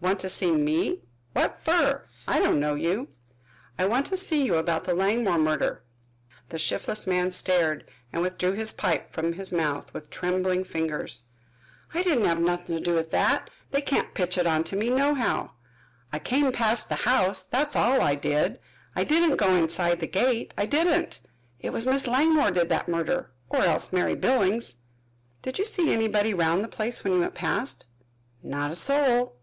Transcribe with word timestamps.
"Want 0.00 0.18
to 0.22 0.28
see 0.28 0.50
me? 0.50 1.02
What 1.34 1.60
fer? 1.62 2.02
I 2.26 2.40
don't 2.40 2.58
know 2.58 2.74
you." 2.74 3.06
"I 3.78 3.84
want 3.86 4.06
to 4.06 4.16
see 4.16 4.44
you 4.44 4.56
about 4.56 4.82
that 4.86 4.96
Langmore 4.96 5.38
murder." 5.38 5.84
The 6.48 6.58
shiftless 6.58 7.06
man 7.06 7.30
stared 7.30 7.84
and 8.12 8.20
withdrew 8.20 8.54
his 8.54 8.72
pipe 8.72 9.12
from 9.12 9.34
his 9.34 9.52
mouth 9.52 9.94
with 9.94 10.10
trembling 10.10 10.64
fingers. 10.64 11.22
"I 11.94 12.02
didn't 12.02 12.24
have 12.24 12.40
nuthin' 12.40 12.76
to 12.76 12.80
do 12.82 12.94
with 12.94 13.12
that. 13.12 13.50
They 13.70 13.80
can't 13.80 14.14
pitch 14.14 14.36
it 14.36 14.48
onto 14.48 14.74
me 14.74 14.90
nohow! 14.90 15.52
I 16.12 16.18
came 16.18 16.50
past 16.50 16.88
the 16.88 16.96
house, 16.96 17.44
that's 17.44 17.76
all 17.76 18.00
I 18.00 18.16
did. 18.16 18.58
I 18.96 19.04
didn't 19.04 19.36
go 19.36 19.54
inside 19.54 20.00
the 20.00 20.08
gate, 20.08 20.52
I 20.58 20.66
didn't. 20.66 21.20
It 21.60 21.70
was 21.72 21.86
Miss 21.86 22.08
Langmore 22.08 22.50
did 22.50 22.68
that 22.70 22.88
murder 22.88 23.30
or 23.48 23.60
else 23.62 23.92
Mary 23.92 24.16
Billings." 24.16 24.74
"Did 25.40 25.60
you 25.60 25.64
see 25.64 25.92
anybody 25.92 26.34
round 26.34 26.64
the 26.64 26.68
place 26.68 27.04
when 27.04 27.12
you 27.12 27.20
went 27.20 27.36
past?" 27.36 27.86
"Not 28.42 28.72
a 28.72 28.74
soul." 28.74 29.36